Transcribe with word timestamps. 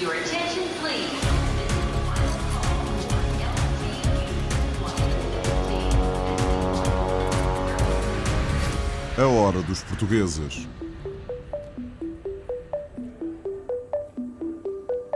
Your 0.00 0.12
attention, 0.12 0.64
please. 0.80 1.08
A 9.16 9.26
hora 9.28 9.62
dos 9.62 9.84
portugueses. 9.84 10.66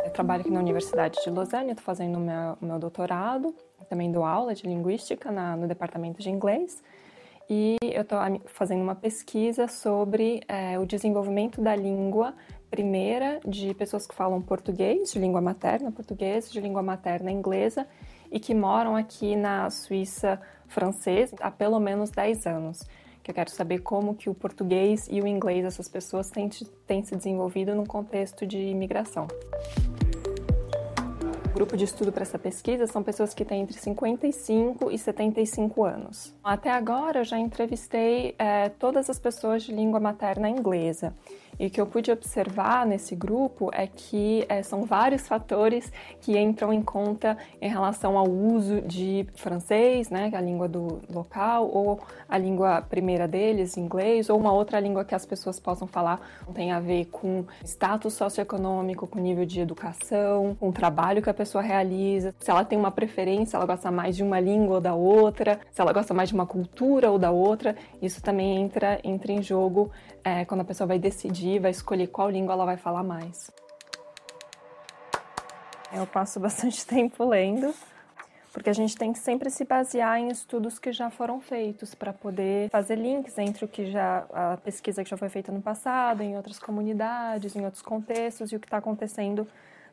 Eu 0.04 0.11
trabalho 0.12 0.43
aqui 0.43 0.51
na 0.51 0.61
Universidade 0.61 1.19
de 1.25 1.31
Lausanne, 1.31 1.71
estou 1.71 1.85
fazendo 1.85 2.17
o 2.17 2.21
meu, 2.21 2.57
o 2.63 2.65
meu 2.65 2.79
doutorado, 2.79 3.53
também 3.89 4.13
dou 4.13 4.25
aula 4.25 4.55
de 4.55 4.65
linguística 4.65 5.33
na, 5.33 5.57
no 5.57 5.67
departamento 5.67 6.23
de 6.23 6.31
inglês. 6.31 6.83
E 7.51 7.77
eu 7.80 8.03
estou 8.03 8.19
fazendo 8.46 8.83
uma 8.83 8.95
pesquisa 8.95 9.69
sobre 9.69 10.43
é, 10.46 10.79
o 10.79 10.85
desenvolvimento 10.85 11.63
da 11.63 11.75
língua 11.75 12.35
primeira 12.71 13.41
de 13.46 13.73
pessoas 13.73 14.07
que 14.07 14.14
falam 14.14 14.43
português, 14.43 15.11
de 15.13 15.19
língua 15.19 15.41
materna 15.41 15.91
portuguesa, 15.91 16.50
de 16.50 16.61
língua 16.61 16.82
materna 16.82 17.31
inglesa 17.31 17.86
e 18.31 18.39
que 18.39 18.55
moram 18.55 18.95
aqui 18.95 19.35
na 19.35 19.71
Suíça 19.71 20.39
francesa 20.67 21.36
há 21.41 21.50
pelo 21.50 21.81
menos 21.81 22.11
10 22.11 22.46
anos 22.46 22.81
que 23.22 23.31
eu 23.31 23.35
quero 23.35 23.50
saber 23.50 23.80
como 23.80 24.14
que 24.14 24.30
o 24.30 24.35
português 24.35 25.07
e 25.11 25.21
o 25.21 25.27
inglês 25.27 25.63
dessas 25.63 25.86
pessoas 25.86 26.30
têm, 26.30 26.49
têm 26.86 27.05
se 27.05 27.14
desenvolvido 27.14 27.75
num 27.75 27.85
contexto 27.85 28.46
de 28.46 28.58
imigração. 28.58 29.29
Grupo 31.58 31.76
de 31.76 31.86
estudo 31.86 32.12
para 32.12 32.22
essa 32.22 32.39
pesquisa 32.39 32.86
são 32.86 33.03
pessoas 33.03 33.34
que 33.34 33.44
têm 33.44 33.62
entre 33.62 33.77
55 33.77 34.92
e 34.92 34.97
75 34.97 35.84
anos. 35.84 36.33
Até 36.44 36.70
agora 36.70 37.19
eu 37.19 37.25
já 37.25 37.36
entrevistei 37.36 38.36
é, 38.39 38.69
todas 38.69 39.11
as 39.11 39.19
pessoas 39.19 39.64
de 39.64 39.72
língua 39.72 39.98
materna 39.98 40.48
inglesa. 40.48 41.12
E 41.58 41.67
o 41.67 41.70
que 41.70 41.80
eu 41.80 41.86
pude 41.86 42.11
observar 42.12 42.86
nesse 42.86 43.17
grupo 43.17 43.70
é 43.72 43.86
que 43.86 44.47
é, 44.48 44.62
são 44.62 44.84
vários 44.84 45.27
fatores 45.27 45.92
que 46.20 46.39
entram 46.39 46.72
em 46.72 46.83
conta 46.83 47.36
em 47.61 47.69
relação 47.69 48.16
ao 48.16 48.28
uso 48.28 48.80
de 48.83 49.27
francês, 49.34 50.08
né, 50.08 50.30
é 50.33 50.36
a 50.36 50.41
língua 50.41 50.68
do 50.68 51.00
local, 51.12 51.68
ou 51.72 52.00
a 52.28 52.38
língua 52.38 52.83
primeira 52.83 53.27
deles, 53.27 53.77
inglês, 53.77 54.30
ou 54.30 54.38
uma 54.38 54.52
outra 54.52 54.78
língua 54.78 55.05
que 55.05 55.14
as 55.14 55.27
pessoas 55.27 55.58
possam 55.58 55.88
falar. 55.88 56.20
Tem 56.55 56.70
a 56.70 56.78
ver 56.78 57.06
com 57.06 57.44
status 57.64 58.14
socioeconômico, 58.14 59.06
com 59.06 59.18
nível 59.18 59.44
de 59.44 59.61
educação, 59.61 60.56
com 60.61 60.68
o 60.68 60.72
trabalho 60.72 61.22
que 61.22 61.30
a 61.30 61.34
pessoa 61.34 61.62
realiza, 61.62 62.34
se 62.38 62.50
ela 62.50 62.64
tem 62.64 62.78
uma 62.78 62.90
preferência, 62.90 63.56
ela 63.56 63.66
gosta 63.66 63.90
mais 63.90 64.16
de 64.16 64.22
uma 64.22 64.38
língua 64.38 64.77
ou 64.77 64.80
da 64.80 64.94
outra, 64.94 65.58
se 65.70 65.80
ela 65.80 65.92
gosta 65.92 66.14
mais 66.14 66.28
de 66.28 66.34
uma 66.34 66.46
cultura 66.46 67.11
ou 67.11 67.18
da 67.18 67.30
outra. 67.30 67.74
Isso 68.00 68.22
também 68.22 68.61
entra, 68.61 69.00
entra 69.02 69.33
em 69.33 69.42
jogo 69.42 69.90
é, 70.22 70.44
quando 70.44 70.61
a 70.61 70.64
pessoa 70.64 70.86
vai 70.86 70.98
decidir, 70.98 71.47
vai 71.56 71.70
escolher 71.70 72.08
qual 72.08 72.28
língua 72.28 72.54
ela 72.54 72.64
vai 72.64 72.77
falar 72.77 73.04
mais. 73.04 73.48
Eu 75.92 76.05
passo 76.05 76.40
bastante 76.40 76.84
tempo 76.84 77.24
lendo, 77.24 77.72
porque 78.52 78.68
a 78.68 78.72
gente 78.72 78.96
tem 78.96 79.12
que 79.12 79.20
sempre 79.20 79.50
se 79.50 79.64
basear 79.64 80.18
em 80.18 80.28
estudos 80.28 80.80
que 80.80 80.90
já 80.90 81.10
foram 81.10 81.40
feitos 81.40 81.94
para 81.94 82.12
poder 82.12 82.68
fazer 82.70 82.96
links 82.96 83.38
entre 83.38 83.64
o 83.64 83.68
que 83.68 83.88
já 83.88 84.27
a 84.32 84.56
pesquisa 84.56 85.05
que 85.05 85.10
já 85.10 85.16
foi 85.16 85.28
feita 85.28 85.52
no 85.52 85.62
passado, 85.62 86.22
em 86.22 86.36
outras 86.36 86.58
comunidades, 86.58 87.55
em 87.55 87.64
outros 87.64 87.83
contextos 87.83 88.50
e 88.50 88.56
o 88.56 88.60
que 88.60 88.66
está 88.66 88.78
acontecendo 88.78 89.46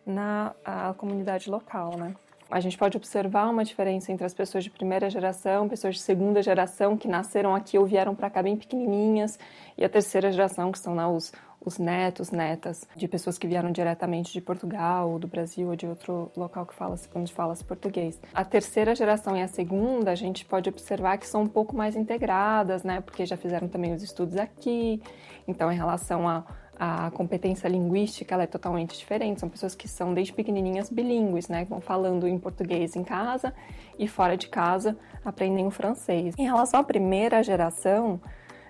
na 0.03 0.55
comunidade 0.97 1.49
local, 1.49 1.95
né? 1.95 2.15
A 2.49 2.59
gente 2.59 2.77
pode 2.77 2.95
observar 2.95 3.49
uma 3.49 3.65
diferença 3.65 4.11
entre 4.11 4.23
as 4.23 4.33
pessoas 4.33 4.63
de 4.63 4.69
primeira 4.69 5.09
geração, 5.09 5.67
pessoas 5.67 5.95
de 5.95 6.01
segunda 6.01 6.43
geração 6.43 6.95
que 6.95 7.07
nasceram 7.07 7.55
aqui 7.55 7.77
ou 7.77 7.85
vieram 7.87 8.13
para 8.13 8.29
cá 8.29 8.43
bem 8.43 8.55
pequenininhas, 8.55 9.39
e 9.75 9.83
a 9.83 9.89
terceira 9.89 10.31
geração, 10.31 10.71
que 10.71 10.77
são 10.77 10.93
né, 10.93 11.07
os, 11.07 11.33
os 11.69 11.77
netos, 11.77 12.31
netas 12.31 12.87
de 12.95 13.07
pessoas 13.07 13.37
que 13.37 13.47
vieram 13.47 13.71
diretamente 13.71 14.31
de 14.31 14.41
Portugal, 14.41 15.09
ou 15.11 15.19
do 15.19 15.27
Brasil, 15.27 15.69
ou 15.69 15.75
de 15.75 15.87
outro 15.87 16.31
local 16.35 16.65
que 16.65 16.73
fala, 16.73 16.95
onde 17.13 17.33
fala 17.33 17.55
português. 17.67 18.19
A 18.33 18.43
terceira 18.43 18.93
geração 18.95 19.35
e 19.35 19.41
a 19.41 19.47
segunda, 19.47 20.11
a 20.11 20.15
gente 20.15 20.45
pode 20.45 20.69
observar 20.69 21.17
que 21.17 21.27
são 21.27 21.43
um 21.43 21.47
pouco 21.47 21.75
mais 21.75 21.95
integradas, 21.95 22.83
né? 22.83 23.01
Porque 23.01 23.25
já 23.25 23.37
fizeram 23.37 23.67
também 23.67 23.93
os 23.93 24.03
estudos 24.03 24.37
aqui. 24.37 25.01
Então, 25.47 25.71
em 25.71 25.75
relação 25.75 26.27
a 26.27 26.43
a 26.77 27.09
competência 27.11 27.67
linguística 27.67 28.35
é 28.35 28.45
totalmente 28.45 28.97
diferente. 28.97 29.39
São 29.39 29.49
pessoas 29.49 29.73
que 29.73 29.87
são 29.87 30.13
desde 30.13 30.33
pequenininhas 30.33 30.89
bilíngues, 30.89 31.47
né? 31.47 31.65
Vão 31.65 31.79
falando 31.79 32.27
em 32.27 32.37
português 32.37 32.95
em 32.95 33.03
casa 33.03 33.53
e 33.97 34.07
fora 34.07 34.35
de 34.35 34.47
casa 34.47 34.97
aprendem 35.23 35.65
o 35.65 35.71
francês. 35.71 36.35
Em 36.37 36.43
relação 36.43 36.79
à 36.79 36.83
primeira 36.83 37.41
geração 37.41 38.19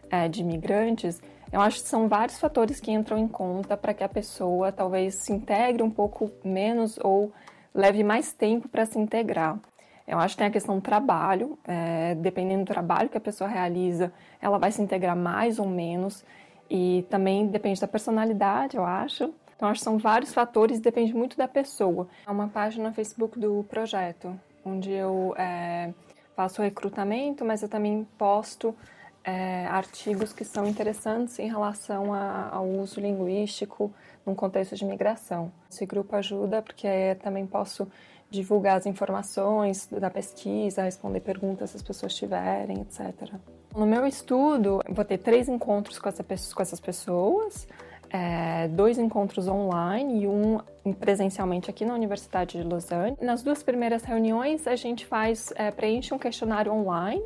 é, 0.09 0.27
de 0.27 0.41
imigrantes, 0.41 1.21
eu 1.55 1.61
acho 1.61 1.81
que 1.81 1.87
são 1.87 2.09
vários 2.09 2.37
fatores 2.37 2.81
que 2.81 2.91
entram 2.91 3.17
em 3.17 3.29
conta 3.29 3.77
para 3.77 3.93
que 3.93 4.03
a 4.03 4.09
pessoa 4.09 4.73
talvez 4.73 5.23
se 5.23 5.31
integre 5.31 5.81
um 5.81 5.89
pouco 5.89 6.29
menos 6.43 6.99
ou 7.01 7.31
leve 7.73 8.03
mais 8.03 8.33
tempo 8.33 8.67
para 8.67 8.85
se 8.85 8.99
integrar. 8.99 9.57
Eu 10.05 10.19
acho 10.19 10.35
que 10.35 10.39
tem 10.39 10.47
a 10.47 10.51
questão 10.51 10.75
do 10.75 10.81
trabalho, 10.81 11.57
é, 11.65 12.13
dependendo 12.15 12.65
do 12.65 12.67
trabalho 12.67 13.07
que 13.07 13.17
a 13.17 13.21
pessoa 13.21 13.49
realiza, 13.49 14.11
ela 14.41 14.57
vai 14.57 14.69
se 14.69 14.81
integrar 14.81 15.15
mais 15.15 15.57
ou 15.57 15.65
menos. 15.65 16.25
E 16.69 17.05
também 17.09 17.47
depende 17.47 17.79
da 17.79 17.87
personalidade, 17.87 18.75
eu 18.75 18.83
acho. 18.83 19.33
Então, 19.55 19.69
acho 19.69 19.79
que 19.79 19.85
são 19.85 19.97
vários 19.97 20.33
fatores, 20.33 20.81
depende 20.81 21.13
muito 21.13 21.37
da 21.37 21.47
pessoa. 21.47 22.09
Há 22.25 22.33
uma 22.33 22.49
página 22.49 22.89
no 22.89 22.93
Facebook 22.93 23.39
do 23.39 23.63
projeto, 23.69 24.37
onde 24.65 24.91
eu 24.91 25.33
é, 25.37 25.93
faço 26.35 26.61
recrutamento, 26.61 27.45
mas 27.45 27.63
eu 27.63 27.69
também 27.69 28.05
posto 28.17 28.75
é, 29.25 29.65
artigos 29.65 30.31
que 30.31 30.45
são 30.45 30.67
interessantes 30.67 31.39
em 31.39 31.47
relação 31.47 32.13
a, 32.13 32.49
ao 32.51 32.67
uso 32.67 32.99
linguístico 33.01 33.91
num 34.25 34.35
contexto 34.35 34.75
de 34.75 34.85
migração. 34.85 35.51
Esse 35.69 35.85
grupo 35.85 36.15
ajuda 36.15 36.61
porque 36.61 37.15
também 37.23 37.45
posso 37.47 37.87
divulgar 38.29 38.77
as 38.77 38.85
informações 38.85 39.87
da 39.87 40.09
pesquisa, 40.09 40.83
responder 40.83 41.21
perguntas 41.21 41.71
se 41.71 41.77
as 41.77 41.83
pessoas 41.83 42.13
tiverem, 42.13 42.81
etc. 42.81 43.33
No 43.75 43.85
meu 43.85 44.05
estudo, 44.05 44.81
vou 44.89 45.03
ter 45.05 45.17
três 45.17 45.49
encontros 45.49 45.99
com, 45.99 46.07
essa, 46.07 46.23
com 46.23 46.61
essas 46.61 46.79
pessoas, 46.79 47.67
é, 48.09 48.67
dois 48.67 48.97
encontros 48.97 49.47
online 49.47 50.23
e 50.23 50.27
um 50.27 50.59
presencialmente 50.99 51.69
aqui 51.69 51.83
na 51.83 51.93
Universidade 51.93 52.57
de 52.61 52.63
Lausanne. 52.63 53.17
Nas 53.19 53.41
duas 53.41 53.63
primeiras 53.63 54.03
reuniões, 54.03 54.67
a 54.67 54.75
gente 54.75 55.05
faz 55.05 55.51
é, 55.55 55.71
preenche 55.71 56.13
um 56.13 56.19
questionário 56.19 56.71
online. 56.71 57.23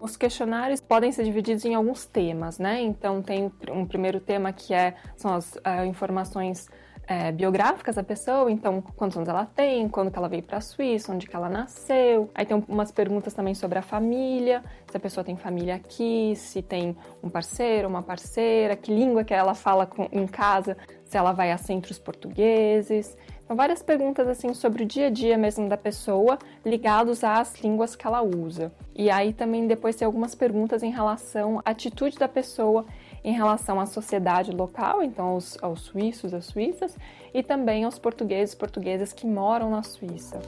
Os 0.00 0.16
questionários 0.16 0.80
podem 0.80 1.10
ser 1.10 1.24
divididos 1.24 1.64
em 1.64 1.74
alguns 1.74 2.06
temas, 2.06 2.58
né? 2.58 2.80
Então 2.80 3.20
tem 3.20 3.52
um 3.70 3.84
primeiro 3.84 4.20
tema 4.20 4.52
que 4.52 4.72
é 4.72 4.94
são 5.16 5.34
as 5.34 5.56
uh, 5.56 5.84
informações 5.86 6.68
é, 7.08 7.32
biográficas 7.32 7.96
da 7.96 8.02
pessoa, 8.02 8.50
então 8.50 8.82
quantos 8.82 9.16
anos 9.16 9.28
ela 9.28 9.46
tem, 9.46 9.88
quando 9.88 10.10
que 10.10 10.18
ela 10.18 10.28
veio 10.28 10.42
para 10.42 10.58
a 10.58 10.60
Suíça, 10.60 11.10
onde 11.10 11.26
que 11.26 11.34
ela 11.34 11.48
nasceu. 11.48 12.30
Aí 12.34 12.44
tem 12.44 12.62
umas 12.68 12.92
perguntas 12.92 13.32
também 13.32 13.54
sobre 13.54 13.78
a 13.78 13.82
família, 13.82 14.62
se 14.90 14.96
a 14.96 15.00
pessoa 15.00 15.24
tem 15.24 15.34
família 15.34 15.74
aqui, 15.74 16.34
se 16.36 16.60
tem 16.60 16.94
um 17.22 17.30
parceiro, 17.30 17.88
uma 17.88 18.02
parceira, 18.02 18.76
que 18.76 18.94
língua 18.94 19.24
que 19.24 19.32
ela 19.32 19.54
fala 19.54 19.86
com, 19.86 20.06
em 20.12 20.26
casa, 20.26 20.76
se 21.02 21.16
ela 21.16 21.32
vai 21.32 21.50
a 21.50 21.56
centros 21.56 21.98
portugueses. 21.98 23.16
Várias 23.48 23.82
perguntas 23.82 24.28
assim 24.28 24.52
sobre 24.52 24.84
o 24.84 24.86
dia 24.86 25.06
a 25.06 25.10
dia 25.10 25.38
mesmo 25.38 25.68
da 25.68 25.76
pessoa, 25.76 26.38
ligados 26.64 27.24
às 27.24 27.54
línguas 27.62 27.96
que 27.96 28.06
ela 28.06 28.22
usa. 28.22 28.70
E 28.94 29.10
aí 29.10 29.32
também 29.32 29.66
depois 29.66 29.96
tem 29.96 30.04
algumas 30.04 30.34
perguntas 30.34 30.82
em 30.82 30.90
relação 30.90 31.58
à 31.64 31.70
atitude 31.70 32.18
da 32.18 32.28
pessoa 32.28 32.84
em 33.24 33.32
relação 33.32 33.80
à 33.80 33.86
sociedade 33.86 34.50
local, 34.52 35.02
então 35.02 35.26
aos, 35.28 35.62
aos 35.62 35.80
suíços, 35.80 36.32
às 36.32 36.44
suíças, 36.46 36.96
e 37.34 37.42
também 37.42 37.84
aos 37.84 37.98
portugueses, 37.98 38.54
portuguesas 38.54 39.12
que 39.12 39.26
moram 39.26 39.70
na 39.70 39.82
Suíça. 39.82 40.38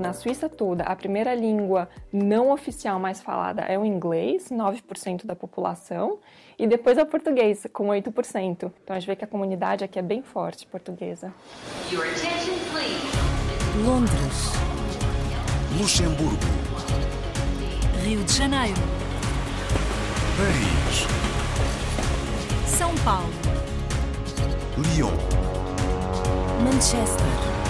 Na 0.00 0.14
Suíça 0.14 0.48
toda, 0.48 0.84
a 0.84 0.96
primeira 0.96 1.34
língua 1.34 1.86
não 2.10 2.50
oficial 2.50 2.98
mais 2.98 3.20
falada 3.20 3.60
é 3.60 3.78
o 3.78 3.84
inglês, 3.84 4.48
9% 4.50 5.26
da 5.26 5.36
população, 5.36 6.18
e 6.58 6.66
depois 6.66 6.96
é 6.96 7.02
o 7.02 7.06
português, 7.06 7.66
com 7.70 7.88
8%. 7.88 8.72
Então 8.82 8.96
a 8.96 8.98
gente 8.98 9.06
vê 9.06 9.14
que 9.14 9.24
a 9.26 9.28
comunidade 9.28 9.84
aqui 9.84 9.98
é 9.98 10.02
bem 10.02 10.22
forte 10.22 10.66
portuguesa. 10.66 11.34
Londres, 13.84 14.52
Luxemburgo, 15.78 16.38
Rio 18.02 18.24
de 18.24 18.32
Janeiro, 18.32 18.80
Paris. 20.38 21.06
São 22.66 22.94
Paulo, 23.04 23.28
Lyon, 24.78 25.12
Manchester. 26.64 27.69